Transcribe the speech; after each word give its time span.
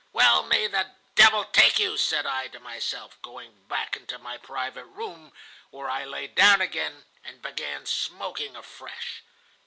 'Well, 0.13 0.41
may 0.41 0.65
the 0.65 0.95
devil 1.13 1.45
take 1.45 1.77
you!' 1.77 1.95
said 1.95 2.25
I 2.25 2.47
to 2.47 2.59
myself, 2.59 3.21
going 3.21 3.65
back 3.67 3.95
into 3.95 4.17
my 4.17 4.39
private 4.39 4.85
room, 4.85 5.31
where 5.69 5.91
I 5.91 6.05
lay 6.05 6.25
down 6.25 6.59
again 6.59 7.05
and 7.23 7.39
began 7.39 7.85
smoking 7.85 8.55
afresh. 8.55 9.21